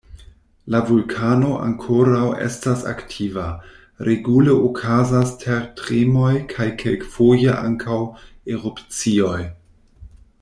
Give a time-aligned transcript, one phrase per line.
[0.75, 3.43] La vulkano ankoraŭ estas aktiva:
[4.09, 7.99] regule okazas tertremoj kaj kelkfoje ankaŭ
[8.57, 9.39] erupcioj.